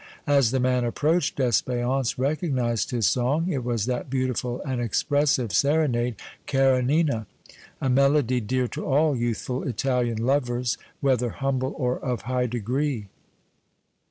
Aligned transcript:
As 0.25 0.49
the 0.49 0.59
man 0.59 0.83
approached 0.83 1.37
Espérance 1.37 2.17
recognized 2.17 2.89
his 2.89 3.05
song 3.05 3.49
it 3.53 3.63
was 3.63 3.85
that 3.85 4.09
beautiful 4.09 4.59
and 4.63 4.81
expressive 4.81 5.53
serenade, 5.53 6.15
"Cara 6.47 6.81
Nina," 6.81 7.27
a 7.79 7.87
melody 7.87 8.39
dear 8.41 8.67
to 8.69 8.83
all 8.83 9.15
youthful 9.15 9.61
Italian 9.61 10.17
lovers 10.25 10.79
whether 11.01 11.29
humble 11.29 11.75
or 11.77 11.99
of 11.99 12.23
high 12.23 12.47
degree. 12.47 13.09